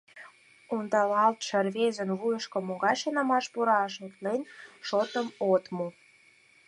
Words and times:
Ондалалтше 0.75 1.57
рвезын 1.65 2.09
вуйышко 2.19 2.57
могай 2.67 2.95
шонымаш 3.01 3.45
пура, 3.53 3.81
шотлен 3.95 4.41
шотым 4.87 5.27
от 5.53 5.65
му. 5.75 5.87